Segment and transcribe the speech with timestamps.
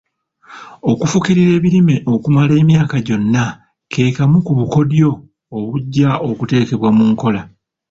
[0.91, 3.43] Okufukirira ebirime okumala emyaka gyonna
[3.91, 5.09] ke kamu ku bukodyo
[5.57, 7.41] obujja okuteekebwa mu nkola.